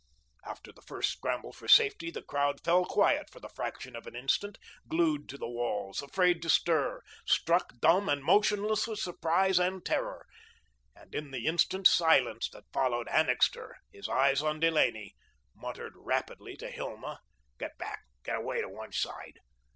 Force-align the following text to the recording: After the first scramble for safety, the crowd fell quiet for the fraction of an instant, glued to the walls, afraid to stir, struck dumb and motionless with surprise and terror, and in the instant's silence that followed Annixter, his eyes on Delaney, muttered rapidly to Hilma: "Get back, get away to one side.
After 0.43 0.71
the 0.73 0.81
first 0.81 1.11
scramble 1.11 1.53
for 1.53 1.67
safety, 1.67 2.09
the 2.09 2.23
crowd 2.23 2.59
fell 2.63 2.85
quiet 2.87 3.29
for 3.29 3.39
the 3.39 3.49
fraction 3.49 3.95
of 3.95 4.07
an 4.07 4.15
instant, 4.15 4.57
glued 4.87 5.29
to 5.29 5.37
the 5.37 5.47
walls, 5.47 6.01
afraid 6.01 6.41
to 6.41 6.49
stir, 6.49 7.03
struck 7.27 7.73
dumb 7.79 8.09
and 8.09 8.23
motionless 8.23 8.87
with 8.87 8.97
surprise 8.97 9.59
and 9.59 9.85
terror, 9.85 10.25
and 10.95 11.13
in 11.13 11.29
the 11.29 11.45
instant's 11.45 11.91
silence 11.93 12.49
that 12.49 12.73
followed 12.73 13.07
Annixter, 13.09 13.77
his 13.91 14.09
eyes 14.09 14.41
on 14.41 14.59
Delaney, 14.59 15.13
muttered 15.53 15.93
rapidly 15.95 16.57
to 16.57 16.71
Hilma: 16.71 17.19
"Get 17.59 17.77
back, 17.77 18.01
get 18.23 18.35
away 18.37 18.59
to 18.61 18.69
one 18.69 18.93
side. 18.93 19.37